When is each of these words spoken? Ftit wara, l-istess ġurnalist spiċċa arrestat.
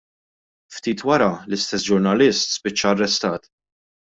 Ftit 0.77 1.03
wara, 1.09 1.29
l-istess 1.49 1.87
ġurnalist 1.91 2.57
spiċċa 2.57 2.95
arrestat. 2.95 3.49